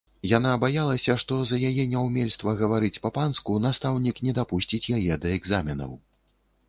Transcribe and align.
Яна 0.29 0.51
баялася, 0.61 1.15
што 1.23 1.35
за 1.49 1.59
яе 1.69 1.85
няўмельства 1.91 2.55
гаварыць 2.61 3.01
па-панску 3.03 3.61
настаўнік 3.67 4.15
не 4.29 4.37
дапусціць 4.39 4.85
яе 5.01 5.13
да 5.27 5.35
экзаменаў. 5.37 5.97